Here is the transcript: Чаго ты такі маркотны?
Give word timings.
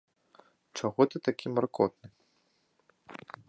Чаго 0.79 1.01
ты 1.11 1.17
такі 1.29 1.47
маркотны? 1.59 2.07